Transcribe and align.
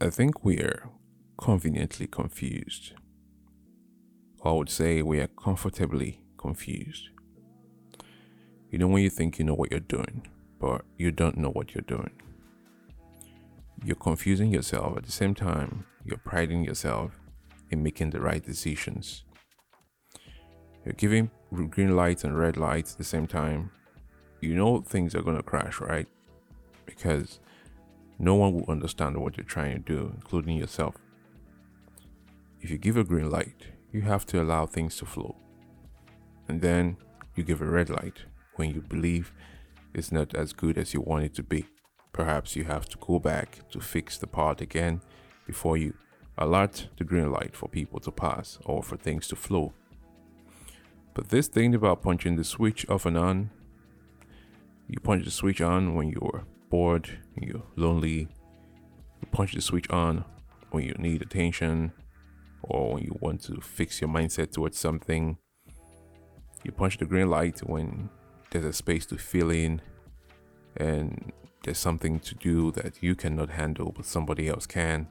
I 0.00 0.10
think 0.10 0.44
we 0.44 0.60
are 0.60 0.88
conveniently 1.38 2.06
confused. 2.06 2.92
I 4.44 4.52
would 4.52 4.70
say 4.70 5.02
we 5.02 5.18
are 5.18 5.26
comfortably 5.26 6.20
confused. 6.36 7.08
You 8.70 8.78
know, 8.78 8.86
when 8.86 9.02
you 9.02 9.10
think 9.10 9.40
you 9.40 9.44
know 9.44 9.54
what 9.54 9.72
you're 9.72 9.80
doing, 9.80 10.28
but 10.60 10.82
you 10.98 11.10
don't 11.10 11.36
know 11.36 11.50
what 11.50 11.74
you're 11.74 11.82
doing. 11.82 12.12
You're 13.84 13.96
confusing 13.96 14.52
yourself 14.52 14.96
at 14.96 15.04
the 15.04 15.10
same 15.10 15.34
time, 15.34 15.84
you're 16.04 16.18
priding 16.18 16.62
yourself 16.62 17.18
in 17.70 17.82
making 17.82 18.10
the 18.10 18.20
right 18.20 18.44
decisions. 18.44 19.24
You're 20.84 20.94
giving 20.94 21.32
green 21.70 21.96
lights 21.96 22.22
and 22.22 22.38
red 22.38 22.56
lights 22.56 22.92
at 22.92 22.98
the 22.98 23.04
same 23.04 23.26
time. 23.26 23.72
You 24.40 24.54
know 24.54 24.80
things 24.80 25.16
are 25.16 25.22
going 25.22 25.38
to 25.38 25.42
crash, 25.42 25.80
right? 25.80 26.06
Because 26.86 27.40
no 28.18 28.34
one 28.34 28.52
will 28.52 28.64
understand 28.68 29.16
what 29.16 29.36
you're 29.36 29.44
trying 29.44 29.82
to 29.82 29.92
do, 29.94 30.12
including 30.14 30.56
yourself. 30.56 30.96
If 32.60 32.70
you 32.70 32.78
give 32.78 32.96
a 32.96 33.04
green 33.04 33.30
light, 33.30 33.68
you 33.92 34.02
have 34.02 34.26
to 34.26 34.42
allow 34.42 34.66
things 34.66 34.96
to 34.96 35.06
flow. 35.06 35.36
And 36.48 36.60
then 36.60 36.96
you 37.36 37.44
give 37.44 37.62
a 37.62 37.66
red 37.66 37.90
light 37.90 38.24
when 38.56 38.70
you 38.70 38.80
believe 38.80 39.32
it's 39.94 40.10
not 40.10 40.34
as 40.34 40.52
good 40.52 40.76
as 40.76 40.92
you 40.92 41.00
want 41.00 41.24
it 41.24 41.34
to 41.34 41.42
be. 41.42 41.66
Perhaps 42.12 42.56
you 42.56 42.64
have 42.64 42.88
to 42.88 42.98
go 42.98 43.20
back 43.20 43.68
to 43.70 43.80
fix 43.80 44.18
the 44.18 44.26
part 44.26 44.60
again 44.60 45.00
before 45.46 45.76
you 45.76 45.94
alert 46.36 46.88
the 46.96 47.04
green 47.04 47.30
light 47.30 47.54
for 47.54 47.68
people 47.68 48.00
to 48.00 48.10
pass 48.10 48.58
or 48.64 48.82
for 48.82 48.96
things 48.96 49.28
to 49.28 49.36
flow. 49.36 49.72
But 51.14 51.28
this 51.28 51.48
thing 51.48 51.74
about 51.74 52.02
punching 52.02 52.36
the 52.36 52.44
switch 52.44 52.88
off 52.88 53.06
and 53.06 53.16
on, 53.16 53.50
you 54.88 54.98
punch 55.00 55.24
the 55.24 55.30
switch 55.30 55.60
on 55.60 55.94
when 55.94 56.08
you're 56.10 56.44
bored, 56.70 57.18
you're 57.36 57.62
lonely, 57.76 58.28
you 59.20 59.28
punch 59.30 59.54
the 59.54 59.60
switch 59.60 59.88
on 59.90 60.24
when 60.70 60.84
you 60.84 60.94
need 60.98 61.22
attention 61.22 61.92
or 62.62 62.94
when 62.94 63.04
you 63.04 63.16
want 63.20 63.42
to 63.42 63.60
fix 63.60 64.00
your 64.00 64.10
mindset 64.10 64.52
towards 64.52 64.78
something. 64.78 65.38
You 66.64 66.72
punch 66.72 66.98
the 66.98 67.06
green 67.06 67.30
light 67.30 67.60
when 67.60 68.10
there's 68.50 68.64
a 68.64 68.72
space 68.72 69.06
to 69.06 69.16
fill 69.16 69.50
in 69.50 69.80
and 70.76 71.32
there's 71.64 71.78
something 71.78 72.20
to 72.20 72.34
do 72.34 72.70
that 72.72 73.02
you 73.02 73.14
cannot 73.14 73.50
handle 73.50 73.92
but 73.94 74.04
somebody 74.04 74.48
else 74.48 74.66
can. 74.66 75.08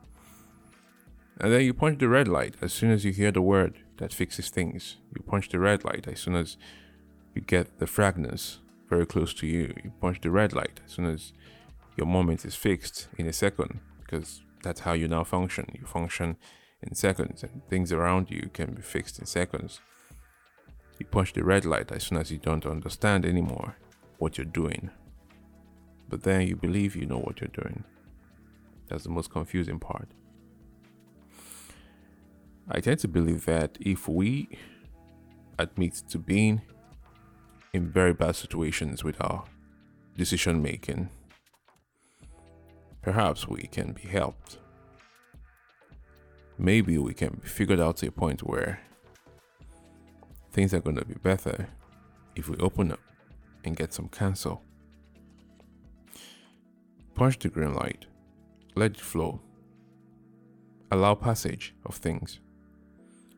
And 1.40 1.54
then 1.54 1.62
you 1.62 1.74
punch 1.74 2.00
the 2.00 2.08
red 2.08 2.28
light 2.28 2.56
as 2.62 2.74
soon 2.74 2.92
as 2.92 3.06
you 3.06 3.12
hear 3.12 3.32
the 3.32 3.42
word 3.42 3.78
that 3.98 4.14
fixes 4.14 4.50
things. 4.50 4.98
You 5.16 5.24
punch 5.24 5.50
the 5.50 5.60
red 5.60 5.84
light 5.84 6.08
as 6.08 6.20
soon 6.20 6.36
as 6.36 6.58
you 7.36 7.42
get 7.42 7.78
the 7.78 7.86
fragrance 7.86 8.60
very 8.90 9.06
close 9.06 9.34
to 9.36 9.48
you. 9.48 9.74
You 9.84 9.92
punch 10.02 10.22
the 10.22 10.32
red 10.32 10.54
light 10.54 10.82
as 10.86 10.94
soon 10.94 11.06
as 11.06 11.34
your 11.98 12.08
moment 12.08 12.46
is 12.46 12.56
fixed 12.56 13.10
in 13.18 13.28
a 13.28 13.34
second 13.34 13.80
because 14.00 14.42
that's 14.64 14.82
how 14.82 14.94
you 14.94 15.08
now 15.08 15.24
function. 15.24 15.66
You 15.74 15.86
function 15.86 16.38
in 16.82 16.94
seconds 16.94 17.44
and 17.44 17.62
things 17.70 17.92
around 17.92 18.30
you 18.30 18.50
can 18.54 18.76
be 18.76 18.82
fixed 18.82 19.20
in 19.20 19.26
seconds. 19.26 19.82
You 21.00 21.08
punch 21.08 21.34
the 21.34 21.44
red 21.44 21.66
light 21.66 21.92
as 21.92 22.04
soon 22.04 22.20
as 22.20 22.32
you 22.32 22.38
don't 22.38 22.66
understand 22.66 23.26
anymore 23.26 23.78
what 24.20 24.38
you're 24.38 24.46
doing. 24.46 24.92
But 26.08 26.24
then 26.24 26.48
you 26.48 26.56
believe 26.56 26.96
you 26.96 27.06
know 27.06 27.20
what 27.20 27.42
you're 27.42 27.50
doing. 27.50 27.84
That's 28.88 29.04
the 29.04 29.10
most 29.10 29.32
confusing 29.32 29.80
part. 29.80 30.08
I 32.70 32.80
tend 32.80 33.00
to 33.00 33.08
believe 33.08 33.46
that 33.46 33.78
if 33.80 34.08
we 34.08 34.50
admit 35.58 36.04
to 36.10 36.20
being 36.20 36.62
in 37.74 37.90
very 37.90 38.14
bad 38.14 38.36
situations 38.36 39.04
with 39.04 39.22
our 39.22 39.46
decision 40.16 40.62
making, 40.62 41.10
perhaps 43.08 43.48
we 43.48 43.62
can 43.72 43.94
be 43.94 44.02
helped. 44.02 44.58
Maybe 46.58 46.98
we 46.98 47.14
can 47.14 47.40
be 47.42 47.48
figured 47.48 47.80
out 47.80 47.96
to 47.98 48.08
a 48.08 48.12
point 48.12 48.44
where 48.44 48.82
things 50.52 50.74
are 50.74 50.82
going 50.82 50.98
to 50.98 51.06
be 51.06 51.14
better 51.14 51.70
if 52.36 52.50
we 52.50 52.58
open 52.58 52.92
up 52.92 53.00
and 53.64 53.78
get 53.78 53.94
some 53.94 54.10
counsel. 54.10 54.62
Punch 57.16 57.40
the 57.40 57.48
green 57.48 57.74
light, 57.76 58.08
let 58.76 58.92
it 58.92 59.00
flow, 59.00 59.40
allow 60.92 61.16
passage 61.16 61.74
of 61.86 61.96
things, 61.96 62.42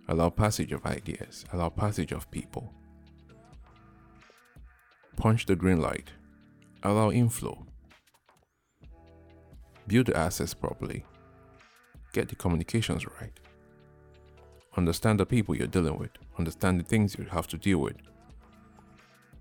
allow 0.08 0.32
passage 0.32 0.72
of 0.72 0.84
ideas, 0.88 1.46
allow 1.54 1.70
passage 1.70 2.12
of 2.12 2.32
people. 2.32 2.74
Punch 5.16 5.46
the 5.46 5.56
green 5.56 5.80
light, 5.80 6.10
allow 6.82 7.12
inflow, 7.12 7.68
build 9.90 10.06
the 10.06 10.16
assets 10.16 10.54
properly, 10.54 11.04
get 12.14 12.30
the 12.30 12.36
communications 12.36 13.06
right, 13.20 13.38
understand 14.78 15.20
the 15.20 15.26
people 15.26 15.56
you're 15.56 15.68
dealing 15.68 15.98
with, 15.98 16.12
understand 16.38 16.80
the 16.80 16.84
things 16.84 17.18
you 17.18 17.26
have 17.26 17.48
to 17.48 17.58
deal 17.58 17.80
with. 17.80 17.98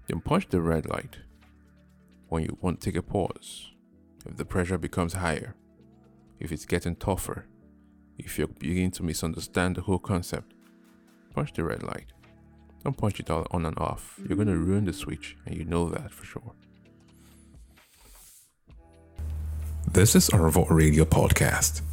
Then 0.06 0.20
punch 0.20 0.48
the 0.48 0.62
red 0.62 0.88
light 0.88 1.18
when 2.30 2.42
you 2.42 2.56
want 2.62 2.80
to 2.80 2.90
take 2.90 2.98
a 2.98 3.02
pause, 3.02 3.70
if 4.24 4.36
the 4.38 4.44
pressure 4.46 4.78
becomes 4.78 5.12
higher, 5.12 5.54
if 6.40 6.50
it's 6.50 6.64
getting 6.64 6.96
tougher, 6.96 7.44
if 8.16 8.38
you're 8.38 8.48
beginning 8.48 8.92
to 8.92 9.02
misunderstand 9.02 9.76
the 9.76 9.82
whole 9.82 9.98
concept, 9.98 10.54
punch 11.34 11.52
the 11.52 11.62
red 11.62 11.82
light. 11.82 12.12
Don't 12.84 12.96
punch 12.96 13.20
it 13.20 13.28
all 13.28 13.46
on 13.50 13.66
and 13.66 13.78
off. 13.78 14.18
You're 14.26 14.36
going 14.36 14.48
to 14.48 14.56
ruin 14.56 14.86
the 14.86 14.94
switch, 14.94 15.36
and 15.44 15.54
you 15.56 15.64
know 15.64 15.90
that 15.90 16.10
for 16.10 16.24
sure. 16.24 16.54
This 19.98 20.14
is 20.14 20.30
Arvo 20.30 20.64
Radio 20.70 21.04
Podcast. 21.04 21.87